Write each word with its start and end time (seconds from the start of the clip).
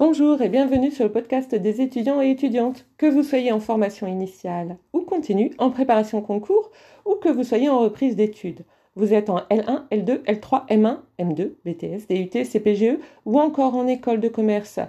Bonjour 0.00 0.40
et 0.40 0.48
bienvenue 0.48 0.90
sur 0.90 1.04
le 1.04 1.12
podcast 1.12 1.54
des 1.54 1.82
étudiants 1.82 2.22
et 2.22 2.30
étudiantes, 2.30 2.86
que 2.96 3.04
vous 3.04 3.22
soyez 3.22 3.52
en 3.52 3.60
formation 3.60 4.06
initiale 4.06 4.78
ou 4.94 5.02
continue, 5.02 5.52
en 5.58 5.68
préparation 5.68 6.22
concours 6.22 6.70
ou 7.04 7.16
que 7.16 7.28
vous 7.28 7.44
soyez 7.44 7.68
en 7.68 7.80
reprise 7.80 8.16
d'études. 8.16 8.64
Vous 8.96 9.12
êtes 9.12 9.28
en 9.28 9.40
L1, 9.50 9.82
L2, 9.90 10.22
L3, 10.22 10.66
M1, 10.68 11.00
M2, 11.18 11.50
BTS, 11.66 12.06
DUT, 12.08 12.44
CPGE 12.46 12.98
ou 13.26 13.38
encore 13.38 13.74
en 13.74 13.86
école 13.86 14.20
de 14.20 14.28
commerce 14.28 14.80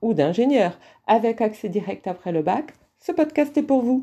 ou 0.00 0.14
d'ingénieur 0.14 0.78
avec 1.06 1.42
accès 1.42 1.68
direct 1.68 2.06
après 2.06 2.32
le 2.32 2.40
bac, 2.40 2.72
ce 3.00 3.12
podcast 3.12 3.54
est 3.58 3.62
pour 3.62 3.82
vous. 3.82 4.02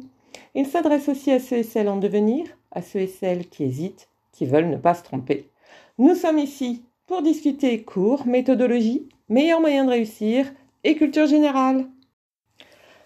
Il 0.53 0.67
s'adresse 0.67 1.09
aussi 1.09 1.31
à 1.31 1.39
ceux 1.39 1.57
et 1.57 1.63
celles 1.63 1.89
en 1.89 1.97
devenir, 1.97 2.45
à 2.71 2.83
ceux 2.83 2.99
et 2.99 3.07
celles 3.07 3.49
qui 3.49 3.63
hésitent, 3.63 4.09
qui 4.31 4.45
veulent 4.45 4.69
ne 4.69 4.77
pas 4.77 4.93
se 4.93 5.01
tromper. 5.01 5.49
Nous 5.97 6.13
sommes 6.13 6.37
ici 6.37 6.83
pour 7.07 7.23
discuter 7.23 7.81
cours, 7.81 8.27
méthodologie, 8.27 9.09
meilleurs 9.31 9.61
moyens 9.61 9.87
de 9.87 9.91
réussir 9.91 10.51
et 10.83 10.95
culture 10.95 11.25
générale. 11.25 11.87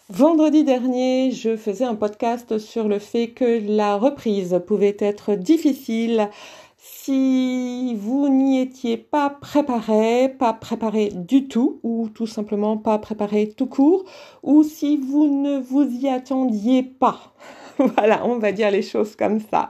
Vendredi 0.10 0.64
dernier, 0.64 1.32
je 1.32 1.56
faisais 1.56 1.86
un 1.86 1.96
podcast 1.96 2.58
sur 2.58 2.88
le 2.88 2.98
fait 2.98 3.30
que 3.30 3.62
la 3.68 3.96
reprise 3.96 4.60
pouvait 4.66 4.98
être 5.00 5.36
difficile 5.36 6.30
si 6.78 7.96
vous 7.96 8.28
n'y 8.30 8.60
étiez 8.60 8.98
pas 8.98 9.30
préparé, 9.30 10.30
pas 10.30 10.54
préparé 10.54 11.10
du 11.14 11.48
tout, 11.48 11.80
ou 11.84 12.10
tout 12.10 12.28
simplement 12.28 12.78
pas 12.78 12.98
préparé 12.98 13.50
tout 13.50 13.68
court, 13.68 14.06
ou 14.44 14.64
si 14.64 14.98
vous 14.98 15.28
ne 15.28 15.60
vous 15.60 15.84
y 15.84 16.10
attendiez 16.10 16.84
pas. 16.84 17.34
voilà, 17.78 18.26
on 18.26 18.38
va 18.38 18.52
dire 18.52 18.72
les 18.72 18.84
choses 18.84 19.16
comme 19.16 19.40
ça. 19.40 19.70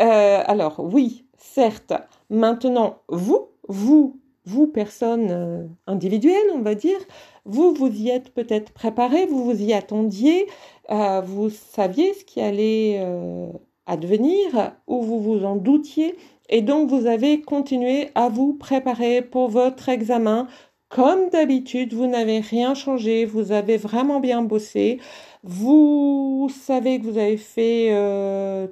Euh, 0.00 0.42
alors 0.46 0.80
oui, 0.80 1.24
certes, 1.38 1.92
Maintenant, 2.28 3.02
vous, 3.08 3.50
vous, 3.68 4.18
vous, 4.46 4.68
personne 4.68 5.28
euh, 5.30 5.66
individuelle, 5.88 6.46
on 6.54 6.60
va 6.60 6.76
dire, 6.76 6.98
vous, 7.44 7.74
vous 7.74 7.88
y 7.88 8.10
êtes 8.10 8.30
peut-être 8.30 8.72
préparé, 8.72 9.26
vous 9.26 9.44
vous 9.44 9.60
y 9.60 9.72
attendiez, 9.72 10.46
euh, 10.90 11.20
vous 11.20 11.50
saviez 11.50 12.14
ce 12.14 12.24
qui 12.24 12.40
allait 12.40 12.98
euh, 13.00 13.48
advenir, 13.86 14.72
ou 14.86 15.02
vous 15.02 15.20
vous 15.20 15.44
en 15.44 15.56
doutiez, 15.56 16.16
et 16.48 16.62
donc 16.62 16.88
vous 16.88 17.06
avez 17.06 17.40
continué 17.40 18.10
à 18.14 18.28
vous 18.28 18.54
préparer 18.54 19.20
pour 19.20 19.48
votre 19.48 19.88
examen. 19.88 20.46
Comme 20.88 21.28
d'habitude, 21.30 21.92
vous 21.92 22.06
n'avez 22.06 22.38
rien 22.38 22.74
changé, 22.74 23.24
vous 23.24 23.50
avez 23.50 23.76
vraiment 23.76 24.20
bien 24.20 24.42
bossé. 24.42 25.00
Vous 25.42 26.48
savez 26.48 27.00
que 27.00 27.04
vous 27.04 27.18
avez 27.18 27.36
fait 27.36 27.90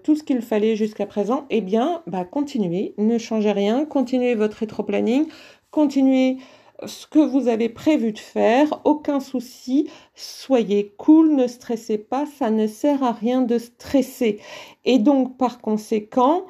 tout 0.04 0.14
ce 0.14 0.22
qu'il 0.22 0.40
fallait 0.40 0.76
jusqu'à 0.76 1.06
présent, 1.06 1.44
eh 1.50 1.60
bien, 1.60 2.02
bah, 2.06 2.24
continuez, 2.24 2.94
ne 2.98 3.18
changez 3.18 3.50
rien, 3.50 3.84
continuez 3.84 4.36
votre 4.36 4.58
rétro-planning, 4.58 5.26
continuez 5.74 6.38
ce 6.86 7.06
que 7.08 7.18
vous 7.18 7.48
avez 7.48 7.68
prévu 7.68 8.12
de 8.12 8.18
faire, 8.18 8.80
aucun 8.84 9.18
souci, 9.18 9.90
soyez 10.14 10.94
cool, 10.98 11.34
ne 11.34 11.48
stressez 11.48 11.98
pas, 11.98 12.26
ça 12.26 12.50
ne 12.50 12.68
sert 12.68 13.02
à 13.02 13.10
rien 13.12 13.42
de 13.42 13.58
stresser. 13.58 14.40
Et 14.84 14.98
donc, 15.00 15.36
par 15.36 15.60
conséquent, 15.60 16.46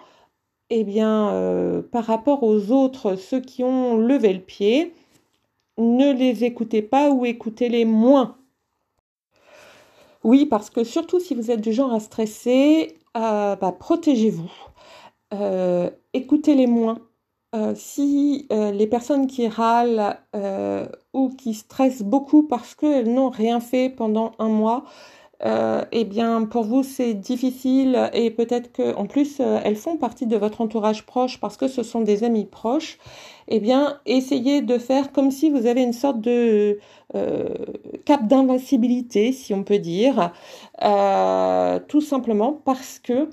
eh 0.69 0.85
bien, 0.85 1.31
euh, 1.31 1.83
par 1.83 2.05
rapport 2.05 2.43
aux 2.43 2.71
autres, 2.71 3.17
ceux 3.17 3.41
qui 3.41 3.65
ont 3.65 3.97
levé 3.97 4.35
le 4.35 4.41
pied, 4.41 4.93
ne 5.79 6.13
les 6.13 6.45
écoutez 6.45 6.83
pas 6.83 7.11
ou 7.11 7.25
écoutez-les 7.25 7.85
moins 7.87 8.37
oui, 10.25 10.47
parce 10.47 10.71
que 10.71 10.85
surtout 10.85 11.21
si 11.21 11.35
vous 11.35 11.51
êtes 11.51 11.61
du 11.61 11.75
genre 11.75 11.93
à 11.93 12.01
stresser, 12.01 12.97
euh, 13.15 13.57
bah, 13.57 13.73
protégez-vous. 13.79 14.51
Euh, 15.35 15.91
écoutez-les 16.15 16.67
moins. 16.67 16.99
Euh, 17.55 17.73
si 17.77 18.49
les 18.51 18.87
personnes 18.87 19.27
qui 19.27 19.49
râlent 19.49 20.19
ou 21.13 21.29
qui 21.31 21.55
stressent 21.55 22.03
beaucoup 22.03 22.43
parce 22.43 22.75
qu'elles 22.75 23.13
n'ont 23.13 23.31
rien 23.31 23.61
fait 23.61 23.89
pendant 23.89 24.33
un 24.39 24.49
mois, 24.49 24.85
eh 25.93 26.05
bien 26.05 26.45
pour 26.47 26.65
vous 26.65 26.83
c'est 26.83 27.15
difficile 27.15 28.11
et 28.15 28.31
peut-être 28.31 28.73
que 28.73 28.95
en 28.97 29.07
plus 29.07 29.41
elles 29.41 29.77
font 29.77 29.97
partie 29.99 30.27
de 30.27 30.37
votre 30.37 30.63
entourage 30.63 31.05
proche 31.07 31.39
parce 31.39 31.57
que 31.57 31.69
ce 31.69 31.83
sont 31.83 32.01
des 32.01 32.25
amis 32.25 32.47
proches. 32.47 32.99
Eh 33.49 33.61
bien, 33.61 34.01
essayez 34.07 34.63
de 34.63 34.79
faire 34.79 35.13
comme 35.13 35.31
si 35.31 35.51
vous 35.51 35.67
avez 35.67 35.83
une 35.83 35.93
sorte 35.93 36.21
de 36.21 36.79
euh, 37.15 37.49
cap 38.05 38.27
d'invincibilité, 38.27 39.33
si 39.33 39.53
on 39.53 39.65
peut 39.65 39.79
dire, 39.79 40.33
euh, 40.83 41.79
tout 41.89 42.01
simplement 42.01 42.61
parce 42.65 42.99
que 42.99 43.29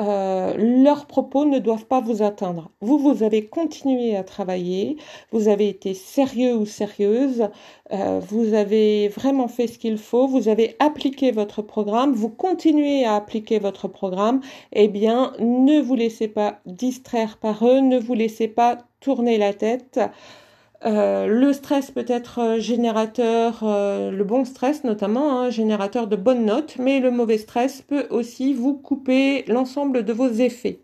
euh, 0.00 0.54
leurs 0.56 1.06
propos 1.06 1.44
ne 1.44 1.58
doivent 1.58 1.86
pas 1.86 2.00
vous 2.00 2.22
atteindre. 2.22 2.70
Vous, 2.80 2.98
vous 2.98 3.22
avez 3.22 3.46
continué 3.46 4.16
à 4.16 4.22
travailler, 4.22 4.96
vous 5.32 5.48
avez 5.48 5.68
été 5.68 5.94
sérieux 5.94 6.54
ou 6.56 6.66
sérieuse, 6.66 7.48
euh, 7.92 8.20
vous 8.20 8.54
avez 8.54 9.08
vraiment 9.08 9.48
fait 9.48 9.66
ce 9.66 9.78
qu'il 9.78 9.98
faut, 9.98 10.26
vous 10.28 10.48
avez 10.48 10.76
appliqué 10.78 11.32
votre 11.32 11.62
programme, 11.62 12.12
vous 12.12 12.28
continuez 12.28 13.04
à 13.04 13.16
appliquer 13.16 13.58
votre 13.58 13.88
programme, 13.88 14.40
eh 14.72 14.88
bien, 14.88 15.32
ne 15.40 15.80
vous 15.80 15.94
laissez 15.94 16.28
pas 16.28 16.60
distraire 16.66 17.38
par 17.38 17.66
eux, 17.66 17.80
ne 17.80 17.98
vous 17.98 18.14
laissez 18.14 18.48
pas 18.48 18.78
tourner 19.00 19.38
la 19.38 19.52
tête. 19.52 20.00
Euh, 20.84 21.26
le 21.26 21.52
stress 21.52 21.90
peut 21.90 22.04
être 22.06 22.38
euh, 22.38 22.60
générateur, 22.60 23.60
euh, 23.64 24.10
le 24.12 24.24
bon 24.24 24.44
stress 24.44 24.84
notamment, 24.84 25.40
hein, 25.40 25.50
générateur 25.50 26.06
de 26.06 26.14
bonnes 26.14 26.44
notes, 26.44 26.76
mais 26.78 27.00
le 27.00 27.10
mauvais 27.10 27.38
stress 27.38 27.82
peut 27.82 28.06
aussi 28.10 28.54
vous 28.54 28.74
couper 28.74 29.44
l'ensemble 29.48 30.04
de 30.04 30.12
vos 30.12 30.28
effets. 30.28 30.80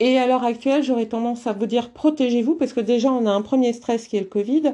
Et 0.00 0.18
à 0.18 0.26
l'heure 0.26 0.44
actuelle, 0.44 0.82
j'aurais 0.82 1.06
tendance 1.06 1.46
à 1.46 1.52
vous 1.52 1.66
dire 1.66 1.90
protégez-vous 1.90 2.54
parce 2.54 2.72
que 2.72 2.80
déjà 2.80 3.10
on 3.12 3.26
a 3.26 3.30
un 3.30 3.42
premier 3.42 3.72
stress 3.72 4.06
qui 4.08 4.16
est 4.16 4.20
le 4.20 4.26
Covid. 4.26 4.72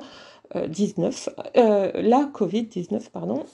19, 0.68 1.30
la 1.56 2.30
Covid-19, 2.32 3.10
pardon. 3.10 3.44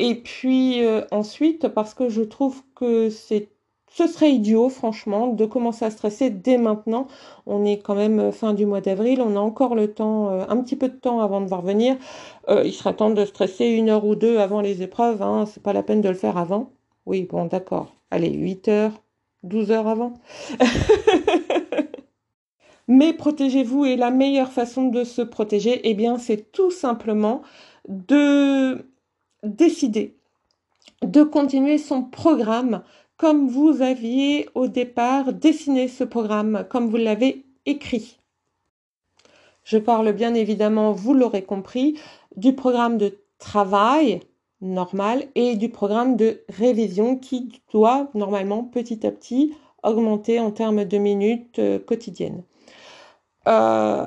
et 0.00 0.14
puis 0.16 0.82
ensuite, 1.10 1.68
parce 1.68 1.94
que 1.94 2.10
je 2.10 2.20
trouve 2.20 2.62
que 2.74 3.08
c'est 3.08 3.48
ce 3.96 4.06
serait 4.06 4.30
idiot, 4.30 4.68
franchement, 4.68 5.28
de 5.28 5.46
commencer 5.46 5.86
à 5.86 5.90
stresser 5.90 6.28
dès 6.28 6.58
maintenant. 6.58 7.06
On 7.46 7.64
est 7.64 7.78
quand 7.78 7.94
même 7.94 8.20
euh, 8.20 8.30
fin 8.30 8.52
du 8.52 8.66
mois 8.66 8.82
d'avril, 8.82 9.22
on 9.22 9.36
a 9.36 9.40
encore 9.40 9.74
le 9.74 9.90
temps, 9.90 10.28
euh, 10.28 10.44
un 10.50 10.58
petit 10.58 10.76
peu 10.76 10.90
de 10.90 10.96
temps 10.96 11.20
avant 11.20 11.40
de 11.40 11.46
voir 11.46 11.62
venir. 11.62 11.96
Euh, 12.50 12.62
il 12.66 12.74
sera 12.74 12.92
temps 12.92 13.08
de 13.08 13.24
stresser 13.24 13.64
une 13.64 13.88
heure 13.88 14.04
ou 14.04 14.14
deux 14.14 14.36
avant 14.36 14.60
les 14.60 14.82
épreuves, 14.82 15.22
hein, 15.22 15.46
c'est 15.46 15.62
pas 15.62 15.72
la 15.72 15.82
peine 15.82 16.02
de 16.02 16.10
le 16.10 16.14
faire 16.14 16.36
avant. 16.36 16.72
Oui, 17.06 17.22
bon, 17.22 17.46
d'accord. 17.46 17.94
Allez, 18.10 18.34
8 18.34 18.68
heures, 18.68 18.92
12 19.44 19.70
heures 19.70 19.88
avant. 19.88 20.12
Mais 22.88 23.14
protégez-vous 23.14 23.86
et 23.86 23.96
la 23.96 24.10
meilleure 24.10 24.52
façon 24.52 24.88
de 24.88 25.04
se 25.04 25.22
protéger, 25.22 25.80
eh 25.84 25.94
bien, 25.94 26.18
c'est 26.18 26.52
tout 26.52 26.70
simplement 26.70 27.40
de 27.88 28.84
décider 29.42 30.16
de 31.02 31.22
continuer 31.22 31.78
son 31.78 32.02
programme 32.02 32.82
comme 33.16 33.48
vous 33.48 33.82
aviez 33.82 34.48
au 34.54 34.68
départ 34.68 35.32
dessiné 35.32 35.88
ce 35.88 36.04
programme, 36.04 36.66
comme 36.68 36.88
vous 36.88 36.96
l'avez 36.96 37.44
écrit. 37.64 38.18
Je 39.64 39.78
parle 39.78 40.12
bien 40.12 40.34
évidemment, 40.34 40.92
vous 40.92 41.14
l'aurez 41.14 41.42
compris, 41.42 41.98
du 42.36 42.54
programme 42.54 42.98
de 42.98 43.18
travail 43.38 44.20
normal 44.60 45.24
et 45.34 45.56
du 45.56 45.68
programme 45.68 46.16
de 46.16 46.42
révision 46.48 47.16
qui 47.16 47.60
doit 47.72 48.08
normalement 48.14 48.64
petit 48.64 49.06
à 49.06 49.10
petit 49.10 49.54
augmenter 49.82 50.40
en 50.40 50.50
termes 50.50 50.84
de 50.84 50.98
minutes 50.98 51.58
euh, 51.58 51.78
quotidiennes. 51.78 52.42
Euh, 53.48 54.06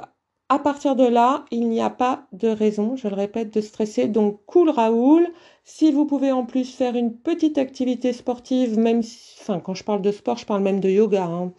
à 0.50 0.58
partir 0.58 0.96
de 0.96 1.06
là, 1.06 1.46
il 1.52 1.70
n'y 1.70 1.80
a 1.80 1.92
pas 1.92 2.26
de 2.32 2.48
raison, 2.48 2.96
je 2.96 3.08
le 3.08 3.14
répète, 3.16 3.54
de 3.54 3.62
stresser. 3.62 4.08
Donc, 4.08 4.40
cool 4.48 4.72
Raoul, 4.72 5.28
si 5.64 5.92
vous 5.92 6.06
pouvez 6.06 6.32
en 6.32 6.44
plus 6.44 6.76
faire 6.76 6.96
une 6.96 7.16
petite 7.16 7.60
activité 7.60 8.14
sportive, 8.14 8.78
même 8.80 9.04
si, 9.04 9.38
enfin, 9.40 9.60
quand 9.60 9.76
je 9.76 9.84
parle 9.84 10.02
de 10.02 10.12
sport, 10.12 10.38
je 10.38 10.48
parle 10.48 10.64
même 10.64 10.80
de 10.80 10.90
yoga, 10.90 11.26
hein, 11.26 11.54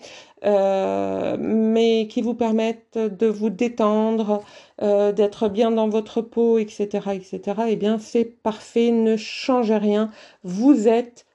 euh, 0.44 1.36
mais 1.38 2.08
qui 2.08 2.20
vous 2.20 2.34
permettent 2.34 2.98
de 2.98 3.26
vous 3.28 3.50
détendre, 3.50 4.42
euh, 4.82 5.12
d'être 5.12 5.48
bien 5.48 5.70
dans 5.70 5.88
votre 5.88 6.20
peau, 6.20 6.58
etc., 6.58 6.88
etc., 7.14 7.40
eh 7.68 7.76
bien, 7.76 7.98
c'est 8.00 8.24
parfait, 8.24 8.90
ne 8.90 9.16
changez 9.16 9.76
rien. 9.76 10.10
Vous 10.42 10.88
êtes 10.88 11.26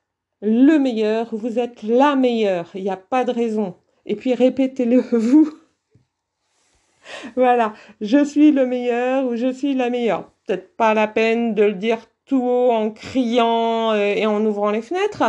le 0.41 0.77
meilleur, 0.77 1.33
vous 1.33 1.57
êtes 1.59 1.83
la 1.83 2.17
meilleure, 2.17 2.69
il 2.75 2.83
n'y 2.83 2.89
a 2.89 2.97
pas 2.97 3.23
de 3.23 3.31
raison. 3.31 3.75
Et 4.05 4.15
puis, 4.17 4.33
répétez-le 4.33 4.99
vous. 5.11 5.49
voilà, 7.35 7.73
je 8.01 8.23
suis 8.23 8.51
le 8.51 8.65
meilleur 8.65 9.25
ou 9.25 9.35
je 9.35 9.51
suis 9.51 9.73
la 9.73 9.89
meilleure. 9.89 10.31
Peut-être 10.45 10.75
pas 10.75 10.93
la 10.93 11.07
peine 11.07 11.55
de 11.55 11.63
le 11.63 11.73
dire 11.73 11.99
tout 12.25 12.41
haut 12.41 12.71
en 12.71 12.91
criant 12.91 13.91
euh, 13.91 14.13
et 14.15 14.25
en 14.25 14.43
ouvrant 14.45 14.71
les 14.71 14.81
fenêtres, 14.81 15.23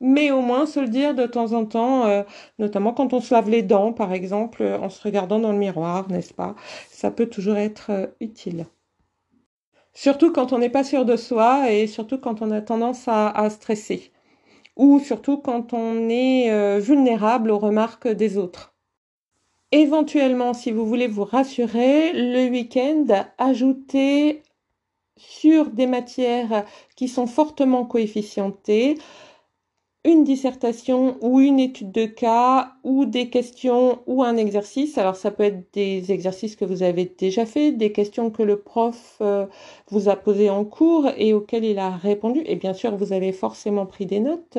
mais 0.00 0.30
au 0.30 0.40
moins 0.40 0.66
se 0.66 0.80
le 0.80 0.88
dire 0.88 1.14
de 1.14 1.26
temps 1.26 1.52
en 1.52 1.64
temps, 1.64 2.06
euh, 2.06 2.22
notamment 2.58 2.92
quand 2.92 3.12
on 3.12 3.20
se 3.20 3.32
lave 3.32 3.48
les 3.48 3.62
dents, 3.62 3.92
par 3.92 4.12
exemple, 4.12 4.62
euh, 4.62 4.78
en 4.78 4.90
se 4.90 5.02
regardant 5.02 5.38
dans 5.38 5.52
le 5.52 5.58
miroir, 5.58 6.08
n'est-ce 6.10 6.34
pas? 6.34 6.54
Ça 6.90 7.10
peut 7.10 7.26
toujours 7.26 7.56
être 7.56 8.14
utile. 8.20 8.66
Surtout 9.94 10.32
quand 10.32 10.52
on 10.52 10.58
n'est 10.58 10.70
pas 10.70 10.84
sûr 10.84 11.04
de 11.04 11.16
soi 11.16 11.70
et 11.70 11.86
surtout 11.86 12.18
quand 12.18 12.42
on 12.42 12.50
a 12.50 12.60
tendance 12.60 13.04
à, 13.06 13.48
stresser. 13.48 14.10
Ou 14.76 14.98
surtout 14.98 15.38
quand 15.38 15.72
on 15.72 16.08
est 16.08 16.80
vulnérable 16.80 17.52
aux 17.52 17.60
remarques 17.60 18.08
des 18.08 18.36
autres. 18.36 18.73
Éventuellement, 19.76 20.54
si 20.54 20.70
vous 20.70 20.86
voulez 20.86 21.08
vous 21.08 21.24
rassurer, 21.24 22.12
le 22.12 22.48
week-end, 22.48 23.06
ajoutez 23.38 24.44
sur 25.16 25.68
des 25.70 25.88
matières 25.88 26.64
qui 26.94 27.08
sont 27.08 27.26
fortement 27.26 27.84
coefficientées 27.84 28.96
une 30.04 30.22
dissertation 30.22 31.16
ou 31.22 31.40
une 31.40 31.58
étude 31.58 31.90
de 31.90 32.06
cas 32.06 32.74
ou 32.84 33.04
des 33.04 33.30
questions 33.30 33.98
ou 34.06 34.22
un 34.22 34.36
exercice. 34.36 34.96
Alors 34.96 35.16
ça 35.16 35.32
peut 35.32 35.42
être 35.42 35.72
des 35.72 36.12
exercices 36.12 36.54
que 36.54 36.64
vous 36.64 36.84
avez 36.84 37.06
déjà 37.06 37.44
fait, 37.44 37.72
des 37.72 37.90
questions 37.90 38.30
que 38.30 38.44
le 38.44 38.60
prof 38.60 39.16
euh, 39.22 39.46
vous 39.88 40.08
a 40.08 40.14
posées 40.14 40.50
en 40.50 40.64
cours 40.64 41.08
et 41.16 41.34
auxquelles 41.34 41.64
il 41.64 41.80
a 41.80 41.90
répondu. 41.90 42.44
Et 42.46 42.54
bien 42.54 42.74
sûr, 42.74 42.94
vous 42.94 43.12
avez 43.12 43.32
forcément 43.32 43.86
pris 43.86 44.06
des 44.06 44.20
notes, 44.20 44.56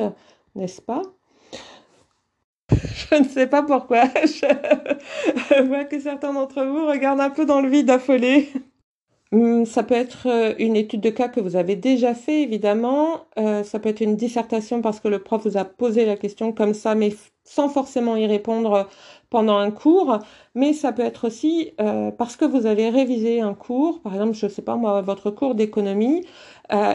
n'est-ce 0.56 0.82
pas? 0.82 1.00
Je 2.96 3.16
ne 3.16 3.28
sais 3.28 3.46
pas 3.46 3.62
pourquoi. 3.62 4.04
Je 4.24 5.62
vois 5.62 5.84
que 5.84 6.00
certains 6.00 6.32
d'entre 6.32 6.64
vous 6.64 6.86
regardent 6.86 7.20
un 7.20 7.30
peu 7.30 7.44
dans 7.44 7.60
le 7.60 7.68
vide 7.68 7.90
affolé. 7.90 8.50
Hmm, 9.32 9.64
ça 9.64 9.82
peut 9.82 9.94
être 9.94 10.28
euh, 10.28 10.54
une 10.58 10.76
étude 10.76 11.00
de 11.00 11.10
cas 11.10 11.28
que 11.28 11.40
vous 11.40 11.56
avez 11.56 11.74
déjà 11.74 12.14
fait, 12.14 12.42
évidemment. 12.42 13.26
Euh, 13.38 13.64
ça 13.64 13.80
peut 13.80 13.88
être 13.88 14.00
une 14.00 14.14
dissertation 14.16 14.80
parce 14.82 15.00
que 15.00 15.08
le 15.08 15.18
prof 15.22 15.42
vous 15.44 15.56
a 15.56 15.64
posé 15.64 16.04
la 16.06 16.16
question 16.16 16.52
comme 16.52 16.74
ça, 16.74 16.94
mais 16.94 17.12
sans 17.42 17.68
forcément 17.68 18.16
y 18.16 18.26
répondre 18.26 18.88
pendant 19.28 19.56
un 19.58 19.72
cours. 19.72 20.18
Mais 20.54 20.72
ça 20.72 20.92
peut 20.92 21.02
être 21.02 21.26
aussi 21.26 21.72
euh, 21.80 22.12
parce 22.12 22.36
que 22.36 22.44
vous 22.44 22.66
avez 22.66 22.88
révisé 22.88 23.40
un 23.40 23.54
cours, 23.54 24.00
par 24.00 24.14
exemple, 24.14 24.34
je 24.34 24.46
ne 24.46 24.50
sais 24.50 24.62
pas 24.62 24.76
moi, 24.76 25.02
votre 25.02 25.30
cours 25.32 25.54
d'économie, 25.56 26.24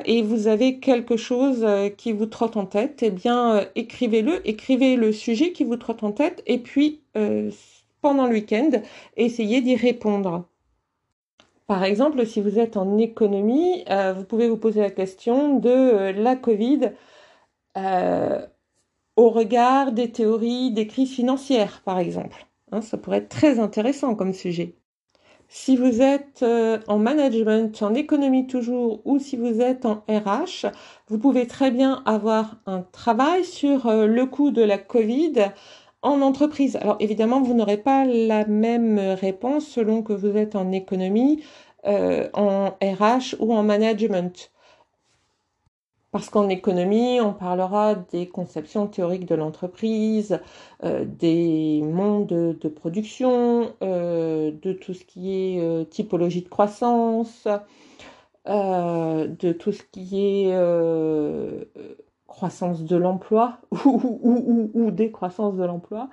et 0.05 0.21
vous 0.21 0.47
avez 0.47 0.79
quelque 0.79 1.17
chose 1.17 1.65
qui 1.97 2.11
vous 2.11 2.25
trotte 2.25 2.57
en 2.57 2.65
tête. 2.65 3.03
Eh 3.03 3.09
bien, 3.11 3.65
écrivez-le, 3.75 4.47
écrivez 4.47 4.95
le 4.97 5.11
sujet 5.11 5.51
qui 5.53 5.63
vous 5.63 5.77
trotte 5.77 6.03
en 6.03 6.11
tête, 6.11 6.43
et 6.45 6.59
puis 6.59 7.01
pendant 8.01 8.27
le 8.27 8.33
week-end, 8.33 8.69
essayez 9.17 9.61
d'y 9.61 9.75
répondre. 9.75 10.50
Par 11.71 11.85
exemple, 11.85 12.25
si 12.25 12.41
vous 12.41 12.59
êtes 12.59 12.75
en 12.75 12.97
économie, 12.97 13.85
euh, 13.89 14.11
vous 14.11 14.25
pouvez 14.25 14.49
vous 14.49 14.57
poser 14.57 14.81
la 14.81 14.89
question 14.89 15.57
de 15.57 15.69
euh, 15.69 16.11
la 16.11 16.35
Covid 16.35 16.91
euh, 17.77 18.45
au 19.15 19.29
regard 19.29 19.93
des 19.93 20.11
théories 20.11 20.71
des 20.71 20.85
crises 20.85 21.13
financières, 21.13 21.81
par 21.85 21.97
exemple. 21.97 22.45
Hein, 22.73 22.81
ça 22.81 22.97
pourrait 22.97 23.19
être 23.19 23.29
très 23.29 23.57
intéressant 23.57 24.15
comme 24.15 24.33
sujet. 24.33 24.75
Si 25.47 25.77
vous 25.77 26.01
êtes 26.01 26.43
en 26.43 26.97
management, 26.97 27.81
en 27.81 27.93
économie 27.93 28.47
toujours, 28.47 28.99
ou 29.05 29.17
si 29.19 29.37
vous 29.37 29.61
êtes 29.61 29.85
en 29.85 30.03
RH, 30.09 30.65
vous 31.07 31.19
pouvez 31.19 31.47
très 31.47 31.71
bien 31.71 32.03
avoir 32.05 32.57
un 32.65 32.81
travail 32.81 33.45
sur 33.45 33.89
le 33.89 34.25
coût 34.25 34.51
de 34.51 34.61
la 34.61 34.77
Covid 34.77 35.53
en 36.01 36.21
entreprise. 36.21 36.75
Alors 36.77 36.97
évidemment, 36.99 37.41
vous 37.41 37.53
n'aurez 37.53 37.77
pas 37.77 38.05
la 38.05 38.45
même 38.45 38.99
réponse 38.99 39.67
selon 39.67 40.03
que 40.03 40.13
vous 40.13 40.35
êtes 40.37 40.55
en 40.55 40.71
économie, 40.71 41.43
euh, 41.85 42.29
en 42.33 42.71
RH 42.81 43.35
ou 43.39 43.53
en 43.53 43.63
management. 43.63 44.51
Parce 46.11 46.29
qu'en 46.29 46.49
économie, 46.49 47.21
on 47.21 47.33
parlera 47.33 47.95
des 47.95 48.27
conceptions 48.27 48.85
théoriques 48.87 49.25
de 49.25 49.35
l'entreprise, 49.35 50.41
euh, 50.83 51.05
des 51.05 51.81
mondes 51.81 52.27
de, 52.27 52.67
production, 52.67 53.73
euh, 53.81 54.51
de 54.51 54.73
tout 54.73 54.93
ce 54.93 55.05
qui 55.05 55.31
est 55.33 55.89
typologie 55.89 56.41
de 56.41 56.49
croissance, 56.49 57.47
de 58.45 59.51
tout 59.53 59.71
ce 59.71 59.83
qui 59.83 60.19
est 60.19 60.53
croissance 62.31 62.85
de 62.85 62.95
l'emploi 62.95 63.59
ou, 63.85 64.89
décroissance 64.91 65.55
de 65.55 65.63
l'emploi, 65.65 66.09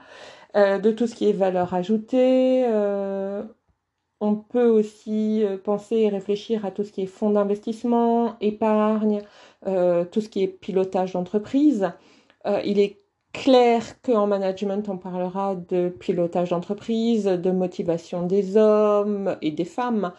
euh, 0.56 0.78
de 0.78 0.90
tout 0.90 1.06
ce 1.06 1.14
qui 1.14 1.28
est 1.28 1.32
valeur 1.32 1.74
ajoutée. 1.74 2.64
Euh, 2.66 3.44
on 4.20 4.34
peut 4.34 4.66
aussi 4.66 5.44
euh, 5.44 5.56
penser 5.56 5.96
et 5.96 6.08
réfléchir 6.08 6.66
à 6.66 6.72
tout 6.72 6.82
ce 6.82 6.90
qui 6.90 7.02
est 7.02 7.06
fonds 7.06 7.30
d'investissement, 7.30 8.36
épargne, 8.40 9.22
tout 9.64 10.20
ce 10.20 10.28
qui 10.28 10.42
est 10.42 10.48
pilotage 10.48 11.12
d'entreprise. 11.12 11.92
il 12.64 12.78
est 12.80 12.98
clair 13.32 13.82
qu'en 14.02 14.26
management, 14.26 14.88
on 14.88 14.96
parlera 14.96 15.54
de 15.54 15.88
pilotage 15.88 16.50
d'entreprise, 16.50 17.24
de 17.24 17.50
motivation 17.50 18.26
des 18.26 18.56
hommes 18.56 19.36
et 19.42 19.50
des 19.50 19.64
femmes 19.64 20.12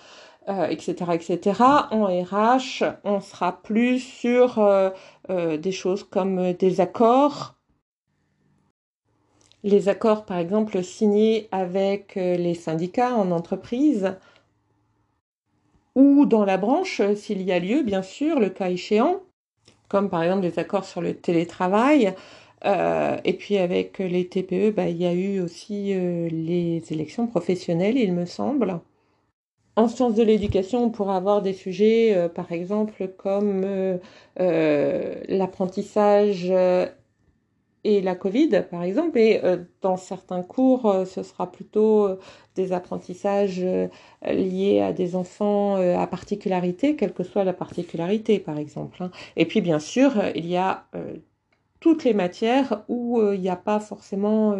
euh, 0.49 0.67
etc. 0.67 1.61
En 1.91 2.05
RH, 2.05 2.83
on 3.03 3.21
sera 3.21 3.61
plus 3.61 3.99
sur 3.99 4.57
euh, 4.57 4.89
euh, 5.29 5.57
des 5.57 5.71
choses 5.71 6.03
comme 6.03 6.53
des 6.53 6.81
accords. 6.81 7.55
Les 9.63 9.89
accords, 9.89 10.25
par 10.25 10.37
exemple, 10.39 10.83
signés 10.83 11.47
avec 11.51 12.15
les 12.15 12.55
syndicats 12.55 13.13
en 13.13 13.29
entreprise 13.31 14.15
ou 15.95 16.25
dans 16.25 16.45
la 16.45 16.57
branche, 16.57 17.01
s'il 17.15 17.41
y 17.43 17.51
a 17.51 17.59
lieu, 17.59 17.83
bien 17.83 18.01
sûr, 18.01 18.39
le 18.39 18.49
cas 18.49 18.69
échéant, 18.69 19.21
comme 19.89 20.09
par 20.09 20.23
exemple 20.23 20.43
les 20.43 20.59
accords 20.59 20.85
sur 20.85 21.01
le 21.01 21.13
télétravail. 21.15 22.15
et 22.65 23.33
puis 23.33 23.57
avec 23.57 23.99
les 23.99 24.27
TPE, 24.27 24.71
bah, 24.71 24.87
il 24.87 24.97
y 24.97 25.05
a 25.05 25.13
eu 25.13 25.41
aussi 25.41 25.93
les 25.93 26.83
élections 26.91 27.27
professionnelles, 27.27 27.97
il 27.97 28.13
me 28.13 28.25
semble. 28.25 28.79
En 29.75 29.87
sciences 29.87 30.15
de 30.15 30.23
l'éducation, 30.23 30.83
on 30.83 30.89
pourra 30.89 31.15
avoir 31.15 31.41
des 31.41 31.53
sujets, 31.53 32.13
euh, 32.15 32.27
par 32.27 32.51
exemple, 32.51 33.07
comme 33.17 33.63
euh, 33.63 33.97
euh, 34.39 35.15
l'apprentissage 35.29 36.51
et 37.85 38.01
la 38.01 38.15
Covid, 38.15 38.65
par 38.69 38.83
exemple. 38.83 39.17
Et 39.19 39.41
dans 39.81 39.95
certains 39.95 40.43
cours, 40.43 40.93
ce 41.05 41.23
sera 41.23 41.49
plutôt 41.49 42.09
des 42.55 42.73
apprentissages 42.73 43.65
liés 44.21 44.81
à 44.81 44.91
des 44.91 45.15
enfants 45.15 45.77
à 45.77 46.05
particularité, 46.07 46.97
quelle 46.97 47.13
que 47.13 47.23
soit 47.23 47.45
la 47.45 47.53
particularité, 47.53 48.39
par 48.39 48.57
exemple. 48.57 49.01
Hein. 49.01 49.11
Et 49.37 49.45
puis, 49.45 49.61
bien 49.61 49.79
sûr, 49.79 50.11
il 50.35 50.45
y 50.45 50.57
a 50.57 50.87
toutes 51.79 52.03
les 52.03 52.13
matières 52.13 52.83
où 52.89 53.21
il 53.31 53.39
n'y 53.39 53.49
a 53.49 53.55
pas 53.55 53.79
forcément 53.79 54.57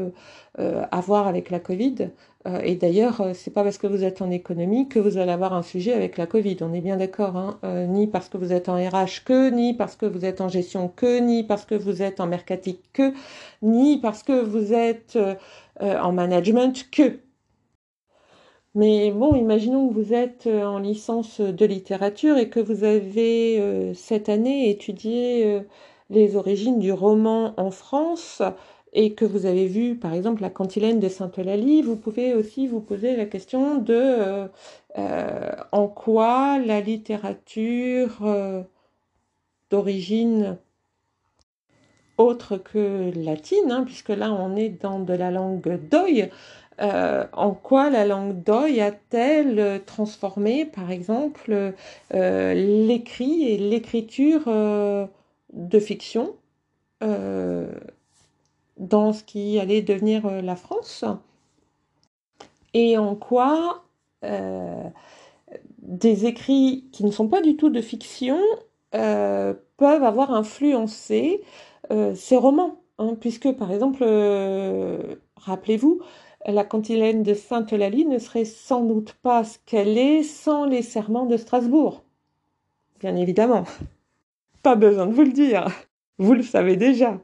à 0.58 1.02
voir 1.02 1.28
avec 1.28 1.50
la 1.50 1.60
Covid. 1.60 2.12
Euh, 2.47 2.62
et 2.63 2.75
d'ailleurs, 2.75 3.19
euh, 3.21 3.33
c'est 3.33 3.51
pas 3.51 3.63
parce 3.63 3.77
que 3.77 3.88
vous 3.88 4.03
êtes 4.03 4.21
en 4.21 4.31
économie 4.31 4.88
que 4.88 5.00
vous 5.00 5.18
allez 5.18 5.31
avoir 5.31 5.53
un 5.53 5.62
sujet 5.62 5.94
avec 5.94 6.18
la 6.18 6.25
Covid. 6.25 6.57
On 6.62 6.74
est 6.74 6.81
bien 6.81 6.95
d'accord, 6.97 7.36
hein 7.36 7.59
euh, 7.65 7.86
ni 7.86 8.07
parce 8.07 8.30
que 8.30 8.38
vous 8.38 8.53
êtes 8.53 8.69
en 8.69 8.75
RH 8.75 9.24
que, 9.25 9.50
ni 9.50 9.74
parce 9.74 9.95
que 9.97 10.06
vous 10.06 10.24
êtes 10.25 10.39
en 10.41 10.47
gestion 10.47 10.88
que, 10.88 11.19
ni 11.19 11.44
parce 11.44 11.65
que 11.65 11.75
vous 11.75 12.01
êtes 12.01 12.19
en 12.21 12.27
mercatique 12.27 12.81
que, 12.94 13.13
ni 13.62 14.00
parce 14.00 14.24
que 14.24 14.41
vous 14.41 14.74
êtes 14.74 15.18
en 15.81 16.12
management 16.13 16.89
que. 16.91 17.19
Mais 18.75 19.12
bon, 19.12 19.36
imaginons 19.36 19.89
que 19.89 19.94
vous 19.94 20.13
êtes 20.13 20.47
en 20.47 20.80
licence 20.80 21.41
de 21.41 21.65
littérature 21.65 22.38
et 22.38 22.50
que 22.50 22.60
vous 22.60 22.84
avez 22.84 23.93
cette 23.96 24.29
année 24.29 24.69
étudié 24.69 25.62
les 26.10 26.36
origines 26.36 26.79
du 26.79 26.91
roman 26.91 27.53
en 27.58 27.72
France 27.72 28.41
et 28.93 29.13
que 29.13 29.25
vous 29.25 29.46
avez 29.46 29.67
vu 29.67 29.96
par 29.96 30.13
exemple 30.13 30.41
la 30.41 30.50
cantilène 30.50 31.00
de 31.00 31.10
Sainte-Eulalie, 31.10 31.81
vous 31.81 31.96
pouvez 31.96 32.34
aussi 32.34 32.67
vous 32.67 32.81
poser 32.81 33.15
la 33.15 33.25
question 33.25 33.77
de 33.77 33.93
euh, 33.93 34.48
euh, 34.98 35.51
en 35.72 35.88
quoi 35.88 36.60
la 36.60 36.81
littérature 36.81 38.17
euh, 38.24 38.63
d'origine 39.69 40.58
autre 42.17 42.58
que 42.58 43.12
latine, 43.15 43.72
hein, 43.72 43.84
puisque 43.86 44.10
là 44.10 44.34
on 44.34 44.55
est 44.55 44.69
dans 44.69 45.00
de 45.00 45.13
la 45.13 45.31
langue 45.31 45.79
d'oï, 45.89 46.29
en 46.81 47.51
quoi 47.51 47.89
la 47.89 48.05
langue 48.05 48.41
d'oï 48.43 48.79
a-t-elle 48.79 49.81
transformé 49.86 50.65
par 50.65 50.91
exemple 50.91 51.74
l'écrit 52.13 53.50
et 53.50 53.58
l'écriture 53.58 54.46
de 54.48 55.79
fiction 55.79 56.36
dans 58.79 59.13
ce 59.13 59.24
qui 59.24 59.59
allait 59.59 59.81
devenir 59.81 60.25
euh, 60.25 60.41
la 60.41 60.55
France 60.55 61.05
et 62.74 62.98
en 62.98 63.15
quoi 63.15 63.83
euh, 64.24 64.83
des 65.79 66.25
écrits 66.25 66.86
qui 66.91 67.03
ne 67.03 67.12
sont 67.12 67.27
pas 67.27 67.41
du 67.41 67.55
tout 67.55 67.69
de 67.69 67.81
fiction 67.81 68.39
euh, 68.95 69.53
peuvent 69.77 70.03
avoir 70.03 70.31
influencé 70.31 71.43
ces 72.13 72.38
romans. 72.38 72.81
Hein, 73.00 73.15
puisque, 73.19 73.51
par 73.53 73.71
exemple, 73.71 74.03
rappelez-vous, 75.38 76.01
la 76.45 76.63
cantilène 76.63 77.24
de 77.24 77.33
Sainte-Eulalie 77.33 78.05
ne 78.05 78.19
serait 78.19 78.45
sans 78.45 78.83
doute 78.83 79.13
pas 79.24 79.43
ce 79.43 79.57
qu'elle 79.65 79.98
est 79.98 80.21
sans 80.21 80.65
les 80.65 80.83
serments 80.83 81.25
de 81.25 81.36
Strasbourg. 81.36 82.03
Bien 83.00 83.15
évidemment. 83.15 83.63
Pas 84.62 84.75
besoin 84.75 85.07
de 85.07 85.13
vous 85.13 85.24
le 85.24 85.31
dire. 85.31 85.65
Vous 86.19 86.33
le 86.33 86.43
savez 86.43 86.75
déjà. 86.75 87.19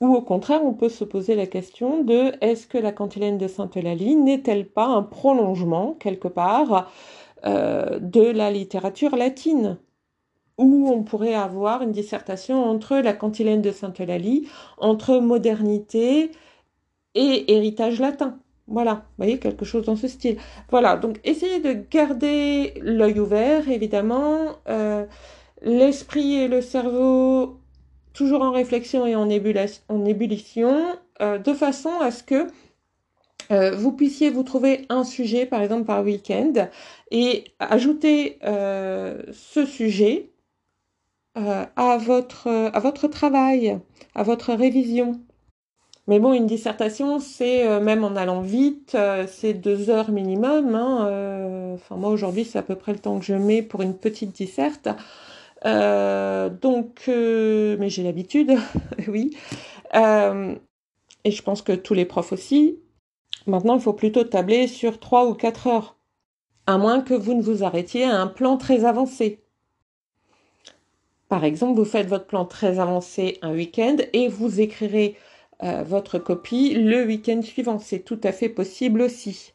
Ou 0.00 0.14
au 0.14 0.22
contraire, 0.22 0.62
on 0.64 0.74
peut 0.74 0.88
se 0.90 1.04
poser 1.04 1.34
la 1.34 1.46
question 1.46 2.02
de 2.04 2.32
est-ce 2.42 2.66
que 2.66 2.76
la 2.78 2.92
cantilène 2.92 3.38
de 3.38 3.48
Sainte-Eulalie 3.48 4.14
n'est-elle 4.16 4.66
pas 4.68 4.86
un 4.86 5.02
prolongement, 5.02 5.94
quelque 5.98 6.28
part, 6.28 6.90
euh, 7.46 7.98
de 8.00 8.20
la 8.22 8.50
littérature 8.50 9.16
latine? 9.16 9.78
Où 10.58 10.90
on 10.90 11.02
pourrait 11.04 11.34
avoir 11.34 11.82
une 11.82 11.92
dissertation 11.92 12.64
entre 12.64 12.96
la 12.98 13.12
cantilène 13.14 13.62
de 13.62 13.70
Sainte-Eulalie, 13.72 14.48
entre 14.78 15.18
modernité 15.18 16.30
et 17.14 17.52
héritage 17.54 18.00
latin, 18.00 18.38
Voilà, 18.68 18.94
vous 18.94 19.24
voyez, 19.24 19.38
quelque 19.38 19.64
chose 19.64 19.86
dans 19.86 19.96
ce 19.96 20.08
style. 20.08 20.38
Voilà, 20.70 20.96
donc 20.96 21.20
essayez 21.24 21.60
de 21.60 21.72
garder 21.90 22.74
l'œil 22.82 23.20
ouvert, 23.20 23.68
évidemment. 23.70 24.56
Euh, 24.68 25.06
l'esprit 25.62 26.34
et 26.36 26.48
le 26.48 26.60
cerveau 26.62 27.60
toujours 28.16 28.42
en 28.42 28.50
réflexion 28.50 29.06
et 29.06 29.14
en, 29.14 29.28
ébullition, 29.28 30.96
euh, 31.20 31.38
de 31.38 31.52
façon 31.54 31.90
à 32.00 32.10
ce 32.10 32.22
que 32.22 32.46
euh, 33.52 33.76
vous 33.76 33.92
puissiez 33.92 34.30
vous 34.30 34.42
trouver 34.42 34.86
un 34.88 35.04
sujet, 35.04 35.46
par 35.46 35.62
exemple 35.62 35.84
par 35.84 36.02
week-end, 36.02 36.68
et 37.10 37.44
ajouter 37.60 38.38
ce 38.42 39.64
sujet 39.66 40.30
à, 41.36 41.98
votre, 41.98 43.08
travail, 43.08 43.78
à 44.14 44.22
votre 44.22 44.54
révision. 44.54 45.20
Mais 46.08 46.20
bon, 46.20 46.32
une 46.32 46.46
dissertation, 46.46 47.18
c'est 47.18 47.66
euh, 47.66 47.80
même 47.80 48.04
en 48.04 48.14
allant 48.14 48.40
vite, 48.40 48.92
euh, 48.94 49.26
c'est 49.26 49.54
deux 49.54 49.90
heures 49.90 50.10
minimum. 50.12 50.74
Hein, 50.76 51.06
euh, 51.08 51.74
enfin, 51.74 51.96
moi 51.96 52.10
aujourd'hui, 52.10 52.44
c'est 52.44 52.58
à 52.58 52.62
peu 52.62 52.76
près 52.76 52.92
le 52.92 53.00
temps 53.00 53.18
que 53.18 53.24
je 53.24 53.34
mets 53.34 53.60
pour 53.60 53.82
une 53.82 53.94
petite 53.94 54.30
disserte. 54.30 54.88
Donc, 55.66 57.04
mais 57.08 57.88
j'ai 57.88 58.02
l'habitude, 58.02 58.56
oui. 59.08 59.36
et 59.94 61.30
je 61.30 61.42
pense 61.42 61.62
que 61.62 61.72
tous 61.72 61.94
les 61.94 62.04
profs 62.04 62.32
aussi. 62.32 62.78
Maintenant, 63.46 63.76
il 63.76 63.80
faut 63.80 63.92
plutôt 63.92 64.24
tabler 64.24 64.66
sur 64.66 64.98
trois 64.98 65.26
ou 65.28 65.34
quatre 65.34 65.66
heures, 65.68 65.96
à 66.66 66.78
moins 66.78 67.00
que 67.00 67.14
vous 67.14 67.34
ne 67.34 67.42
vous 67.42 67.62
arrêtiez 67.62 68.04
à 68.04 68.20
un 68.20 68.26
plan 68.26 68.56
très 68.56 68.84
avancé. 68.84 69.40
Par 71.28 71.44
exemple, 71.44 71.78
vous 71.78 71.84
faites 71.84 72.06
votre 72.06 72.26
plan 72.26 72.44
très 72.44 72.78
avancé 72.78 73.38
un 73.42 73.52
week-end 73.52 73.96
et 74.12 74.28
vous 74.28 74.60
écrirez 74.60 75.16
euh, 75.62 75.82
votre 75.82 76.18
copie 76.18 76.74
le 76.74 77.04
week-end 77.04 77.42
suivant. 77.42 77.78
C'est 77.78 78.00
tout 78.00 78.20
à 78.22 78.32
fait 78.32 78.48
possible 78.48 79.00
aussi. 79.02 79.52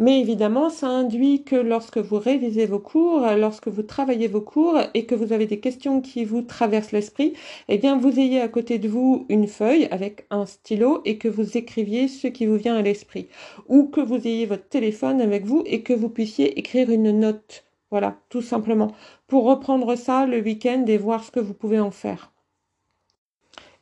Mais 0.00 0.20
évidemment, 0.20 0.70
ça 0.70 0.88
induit 0.88 1.44
que 1.44 1.54
lorsque 1.54 1.98
vous 1.98 2.18
révisez 2.18 2.66
vos 2.66 2.80
cours, 2.80 3.20
lorsque 3.36 3.68
vous 3.68 3.84
travaillez 3.84 4.26
vos 4.26 4.40
cours 4.40 4.80
et 4.92 5.06
que 5.06 5.14
vous 5.14 5.32
avez 5.32 5.46
des 5.46 5.60
questions 5.60 6.00
qui 6.00 6.24
vous 6.24 6.42
traversent 6.42 6.90
l'esprit, 6.90 7.34
eh 7.68 7.78
bien, 7.78 7.96
vous 7.96 8.18
ayez 8.18 8.40
à 8.40 8.48
côté 8.48 8.78
de 8.78 8.88
vous 8.88 9.24
une 9.28 9.46
feuille 9.46 9.86
avec 9.92 10.26
un 10.30 10.46
stylo 10.46 11.00
et 11.04 11.16
que 11.16 11.28
vous 11.28 11.56
écriviez 11.56 12.08
ce 12.08 12.26
qui 12.26 12.46
vous 12.46 12.56
vient 12.56 12.76
à 12.76 12.82
l'esprit. 12.82 13.28
Ou 13.68 13.84
que 13.84 14.00
vous 14.00 14.26
ayez 14.26 14.46
votre 14.46 14.68
téléphone 14.68 15.20
avec 15.20 15.44
vous 15.44 15.62
et 15.64 15.82
que 15.82 15.92
vous 15.92 16.08
puissiez 16.08 16.58
écrire 16.58 16.90
une 16.90 17.12
note. 17.20 17.64
Voilà, 17.92 18.16
tout 18.30 18.42
simplement. 18.42 18.90
Pour 19.28 19.44
reprendre 19.44 19.94
ça 19.94 20.26
le 20.26 20.40
week-end 20.40 20.84
et 20.88 20.98
voir 20.98 21.22
ce 21.22 21.30
que 21.30 21.38
vous 21.38 21.54
pouvez 21.54 21.78
en 21.78 21.92
faire. 21.92 22.32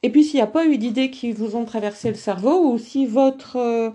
Et 0.02 0.10
puis 0.10 0.24
s'il 0.24 0.36
n'y 0.36 0.42
a 0.42 0.48
pas 0.48 0.66
eu 0.66 0.78
d'idées 0.78 1.10
qui 1.10 1.32
vous 1.32 1.54
ont 1.54 1.64
traversé 1.64 2.08
le 2.08 2.16
cerveau 2.16 2.72
ou 2.72 2.76
si 2.76 3.06
votre 3.06 3.56
euh, 3.56 3.90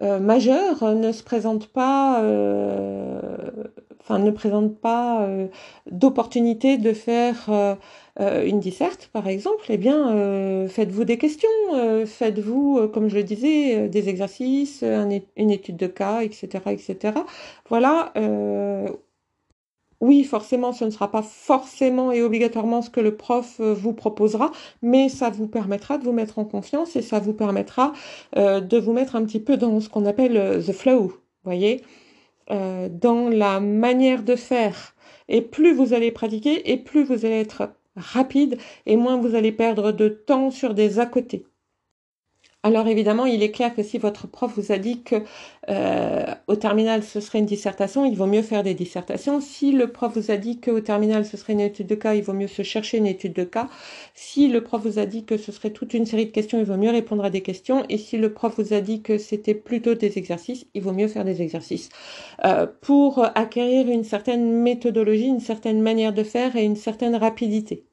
euh, 0.00 0.18
majeur 0.18 0.94
ne 0.94 1.12
se 1.12 1.22
présente 1.22 1.66
pas, 1.68 2.22
euh, 2.22 3.20
enfin 4.00 4.18
ne 4.18 4.30
présente 4.30 4.78
pas 4.78 5.28
d'opportunité 5.90 6.78
de 6.78 6.92
faire 6.92 7.50
une 8.18 8.60
disserte 8.60 9.10
par 9.12 9.28
exemple, 9.28 9.66
eh 9.68 9.76
bien 9.78 10.66
faites-vous 10.68 11.04
des 11.04 11.18
questions, 11.18 11.48
faites-vous, 12.06 12.88
comme 12.88 13.08
je 13.08 13.16
le 13.16 13.22
disais, 13.22 13.88
des 13.88 14.08
exercices, 14.08 14.82
une 14.82 15.50
étude 15.50 15.76
de 15.76 15.86
cas, 15.86 16.22
etc., 16.22 16.64
etc. 16.66 17.14
Voilà 17.68 18.12
oui, 20.02 20.24
forcément, 20.24 20.72
ce 20.72 20.84
ne 20.84 20.90
sera 20.90 21.10
pas 21.12 21.22
forcément 21.22 22.10
et 22.10 22.22
obligatoirement 22.22 22.82
ce 22.82 22.90
que 22.90 23.00
le 23.00 23.16
prof 23.16 23.60
euh, 23.60 23.72
vous 23.72 23.92
proposera, 23.92 24.50
mais 24.82 25.08
ça 25.08 25.30
vous 25.30 25.46
permettra 25.46 25.96
de 25.96 26.02
vous 26.02 26.10
mettre 26.12 26.40
en 26.40 26.44
confiance 26.44 26.96
et 26.96 27.02
ça 27.02 27.20
vous 27.20 27.32
permettra 27.34 27.92
euh, 28.36 28.60
de 28.60 28.78
vous 28.78 28.92
mettre 28.92 29.14
un 29.14 29.24
petit 29.24 29.38
peu 29.38 29.56
dans 29.56 29.78
ce 29.78 29.88
qu'on 29.88 30.04
appelle 30.04 30.36
euh, 30.36 30.60
the 30.60 30.72
flow, 30.72 31.12
voyez, 31.44 31.82
dans 32.50 33.30
la 33.30 33.60
manière 33.60 34.24
de 34.24 34.36
faire. 34.36 34.94
Et 35.28 35.40
plus 35.40 35.72
vous 35.72 35.94
allez 35.94 36.10
pratiquer, 36.10 36.70
et 36.72 36.76
plus 36.76 37.04
vous 37.04 37.24
allez 37.24 37.40
être 37.40 37.70
rapide, 37.96 38.58
et 38.84 38.96
moins 38.96 39.16
vous 39.16 39.34
allez 39.34 39.52
perdre 39.52 39.92
de 39.92 40.08
temps 40.08 40.50
sur 40.50 40.74
des 40.74 40.98
à 40.98 41.06
côté. 41.06 41.46
Alors 42.64 42.86
évidemment, 42.86 43.26
il 43.26 43.42
est 43.42 43.50
clair 43.50 43.74
que 43.74 43.82
si 43.82 43.98
votre 43.98 44.28
prof 44.28 44.52
vous 44.56 44.70
a 44.70 44.78
dit 44.78 45.02
que 45.02 45.16
euh, 45.68 46.24
au 46.46 46.54
terminal 46.54 47.02
ce 47.02 47.18
serait 47.18 47.40
une 47.40 47.46
dissertation, 47.46 48.04
il 48.04 48.16
vaut 48.16 48.26
mieux 48.26 48.42
faire 48.42 48.62
des 48.62 48.74
dissertations. 48.74 49.40
Si 49.40 49.72
le 49.72 49.90
prof 49.90 50.16
vous 50.16 50.30
a 50.30 50.36
dit 50.36 50.60
qu'au 50.60 50.80
terminal 50.80 51.26
ce 51.26 51.36
serait 51.36 51.54
une 51.54 51.60
étude 51.60 51.88
de 51.88 51.96
cas, 51.96 52.14
il 52.14 52.22
vaut 52.22 52.34
mieux 52.34 52.46
se 52.46 52.62
chercher 52.62 52.98
une 52.98 53.06
étude 53.06 53.32
de 53.32 53.42
cas. 53.42 53.68
Si 54.14 54.46
le 54.46 54.62
prof 54.62 54.80
vous 54.80 55.00
a 55.00 55.06
dit 55.06 55.24
que 55.24 55.38
ce 55.38 55.50
serait 55.50 55.70
toute 55.70 55.92
une 55.92 56.06
série 56.06 56.26
de 56.26 56.30
questions, 56.30 56.60
il 56.60 56.64
vaut 56.64 56.76
mieux 56.76 56.90
répondre 56.92 57.24
à 57.24 57.30
des 57.30 57.40
questions. 57.42 57.84
Et 57.88 57.98
si 57.98 58.16
le 58.16 58.32
prof 58.32 58.54
vous 58.56 58.72
a 58.72 58.80
dit 58.80 59.02
que 59.02 59.18
c'était 59.18 59.54
plutôt 59.54 59.94
des 59.94 60.16
exercices, 60.16 60.66
il 60.74 60.82
vaut 60.82 60.92
mieux 60.92 61.08
faire 61.08 61.24
des 61.24 61.42
exercices 61.42 61.88
euh, 62.44 62.68
pour 62.80 63.24
acquérir 63.36 63.88
une 63.88 64.04
certaine 64.04 64.62
méthodologie, 64.62 65.26
une 65.26 65.40
certaine 65.40 65.82
manière 65.82 66.12
de 66.12 66.22
faire 66.22 66.54
et 66.54 66.64
une 66.64 66.76
certaine 66.76 67.16
rapidité 67.16 67.86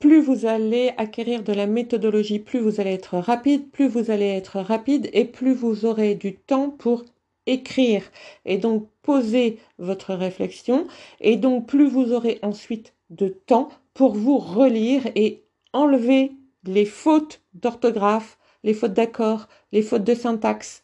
plus 0.00 0.20
vous 0.20 0.46
allez 0.46 0.92
acquérir 0.96 1.44
de 1.44 1.52
la 1.52 1.66
méthodologie, 1.66 2.38
plus 2.38 2.58
vous 2.58 2.80
allez 2.80 2.92
être 2.92 3.18
rapide, 3.18 3.70
plus 3.70 3.86
vous 3.86 4.10
allez 4.10 4.28
être 4.28 4.58
rapide 4.58 5.08
et 5.12 5.26
plus 5.26 5.52
vous 5.52 5.84
aurez 5.84 6.14
du 6.14 6.34
temps 6.34 6.70
pour 6.70 7.04
écrire 7.46 8.02
et 8.46 8.56
donc 8.56 8.88
poser 9.02 9.58
votre 9.78 10.14
réflexion. 10.14 10.86
Et 11.20 11.36
donc 11.36 11.66
plus 11.68 11.88
vous 11.88 12.12
aurez 12.12 12.38
ensuite 12.42 12.94
de 13.10 13.28
temps 13.28 13.68
pour 13.92 14.14
vous 14.14 14.38
relire 14.38 15.02
et 15.14 15.44
enlever 15.74 16.32
les 16.64 16.86
fautes 16.86 17.42
d'orthographe, 17.54 18.38
les 18.64 18.74
fautes 18.74 18.94
d'accord, 18.94 19.48
les 19.72 19.82
fautes 19.82 20.04
de 20.04 20.14
syntaxe, 20.14 20.82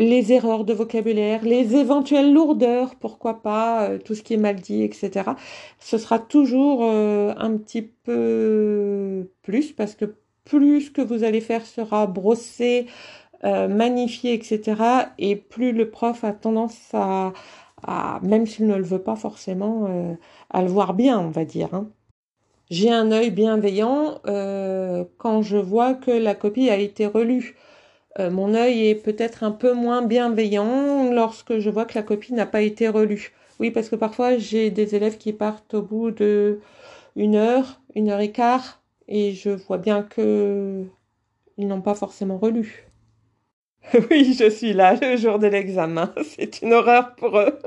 les 0.00 0.32
erreurs 0.32 0.64
de 0.64 0.72
vocabulaire, 0.72 1.44
les 1.44 1.76
éventuelles 1.76 2.32
lourdeurs, 2.32 2.94
pourquoi 2.96 3.42
pas, 3.42 3.82
euh, 3.82 3.98
tout 3.98 4.14
ce 4.14 4.22
qui 4.22 4.32
est 4.34 4.38
mal 4.38 4.56
dit, 4.56 4.82
etc. 4.82 5.32
Ce 5.78 5.98
sera 5.98 6.18
toujours 6.18 6.80
euh, 6.84 7.34
un 7.36 7.56
petit 7.58 7.82
peu 7.82 9.30
plus 9.42 9.72
parce 9.72 9.94
que 9.94 10.16
plus 10.44 10.90
que 10.90 11.02
vous 11.02 11.22
allez 11.22 11.42
faire 11.42 11.66
sera 11.66 12.06
brossé, 12.06 12.86
euh, 13.44 13.68
magnifié, 13.68 14.32
etc. 14.32 14.82
Et 15.18 15.36
plus 15.36 15.72
le 15.72 15.90
prof 15.90 16.24
a 16.24 16.32
tendance 16.32 16.94
à, 16.94 17.32
même 18.22 18.46
s'il 18.46 18.66
ne 18.66 18.76
le 18.76 18.82
veut 18.82 19.02
pas 19.02 19.16
forcément, 19.16 19.88
à 20.50 20.62
le 20.62 20.68
voir 20.68 20.94
bien, 20.94 21.20
on 21.20 21.30
va 21.30 21.44
dire. 21.44 21.74
Hein. 21.74 21.90
J'ai 22.70 22.90
un 22.90 23.10
œil 23.12 23.30
bienveillant 23.30 24.20
quand 25.18 25.42
je 25.42 25.56
vois 25.56 25.94
que 25.94 26.10
la 26.10 26.34
copie 26.34 26.70
a 26.70 26.76
été 26.76 27.06
relue. 27.06 27.56
Euh, 28.18 28.30
mon 28.30 28.54
œil 28.54 28.88
est 28.88 28.94
peut-être 28.96 29.44
un 29.44 29.52
peu 29.52 29.72
moins 29.72 30.02
bienveillant 30.02 31.12
lorsque 31.12 31.58
je 31.58 31.70
vois 31.70 31.84
que 31.84 31.94
la 31.94 32.02
copie 32.02 32.34
n'a 32.34 32.46
pas 32.46 32.62
été 32.62 32.88
relue. 32.88 33.32
Oui, 33.60 33.70
parce 33.70 33.88
que 33.88 33.96
parfois 33.96 34.38
j'ai 34.38 34.70
des 34.70 34.94
élèves 34.94 35.18
qui 35.18 35.32
partent 35.32 35.74
au 35.74 35.82
bout 35.82 36.10
de 36.10 36.60
une 37.16 37.36
heure, 37.36 37.80
une 37.94 38.10
heure 38.10 38.20
et 38.20 38.32
quart, 38.32 38.82
et 39.08 39.32
je 39.32 39.50
vois 39.50 39.78
bien 39.78 40.02
que 40.02 40.84
ils 41.56 41.68
n'ont 41.68 41.82
pas 41.82 41.94
forcément 41.94 42.38
relu. 42.38 42.88
oui, 44.10 44.34
je 44.34 44.50
suis 44.50 44.72
là 44.72 44.94
le 45.00 45.16
jour 45.16 45.38
de 45.38 45.46
l'examen. 45.46 46.12
C'est 46.24 46.62
une 46.62 46.72
horreur 46.72 47.14
pour 47.16 47.38
eux. 47.38 47.58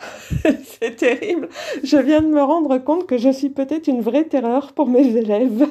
C'est 0.64 0.96
terrible. 0.96 1.48
Je 1.84 1.96
viens 1.98 2.22
de 2.22 2.28
me 2.28 2.42
rendre 2.42 2.78
compte 2.78 3.06
que 3.06 3.18
je 3.18 3.30
suis 3.30 3.50
peut-être 3.50 3.86
une 3.86 4.00
vraie 4.00 4.24
terreur 4.24 4.72
pour 4.72 4.88
mes 4.88 5.06
élèves. 5.16 5.68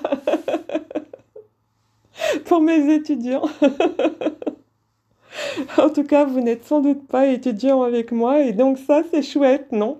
Pour 2.50 2.62
mes 2.62 2.92
étudiants. 2.92 3.48
en 5.78 5.90
tout 5.92 6.04
cas, 6.04 6.26
vous 6.26 6.42
n'êtes 6.42 6.66
sans 6.66 6.82
doute 6.82 7.08
pas 7.08 7.28
étudiant 7.28 7.84
avec 7.84 8.12
moi 8.12 8.42
et 8.42 8.54
donc 8.54 8.80
ça, 8.80 9.04
c'est 9.12 9.22
chouette, 9.22 9.72
non? 9.72 10.00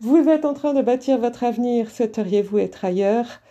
Vous 0.00 0.26
êtes 0.26 0.46
en 0.46 0.54
train 0.54 0.72
de 0.72 0.80
bâtir 0.80 1.18
votre 1.18 1.44
avenir, 1.44 1.90
souhaiteriez-vous 1.90 2.58
être 2.58 2.86
ailleurs? 2.86 3.42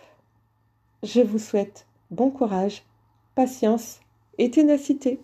Je 1.04 1.20
vous 1.20 1.38
souhaite 1.38 1.86
bon 2.10 2.30
courage, 2.30 2.82
patience 3.36 4.00
et 4.38 4.50
ténacité. 4.50 5.20